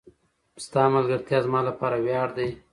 ستا 0.65 0.83
ملګرتیا 0.95 1.39
زما 1.45 1.59
لپاره 1.69 1.95
وياړ 2.05 2.29
دی. 2.37 2.49